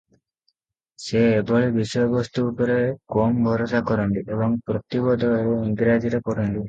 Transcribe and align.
ସେ 1.01 1.19
ଏଭଳି 1.33 1.67
ବିଷୟବସ୍ତୁ 1.75 2.45
ଉପରେ 2.53 2.77
କମ 3.17 3.45
ଭରସା 3.49 3.83
କରନ୍ତି 3.93 4.25
ଏବଂ 4.37 4.57
ପ୍ରତିବଦଳରେ 4.71 5.55
ଇଂରାଜୀରେ 5.71 6.23
ପଢ଼ନ୍ତି। 6.31 6.57